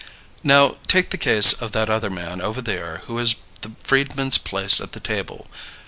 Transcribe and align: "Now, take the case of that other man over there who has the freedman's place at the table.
"Now, 0.43 0.77
take 0.87 1.11
the 1.11 1.15
case 1.19 1.53
of 1.53 1.73
that 1.73 1.87
other 1.87 2.09
man 2.09 2.41
over 2.41 2.59
there 2.59 3.03
who 3.05 3.19
has 3.19 3.35
the 3.61 3.73
freedman's 3.83 4.39
place 4.39 4.81
at 4.81 4.93
the 4.93 4.99
table. 4.99 5.45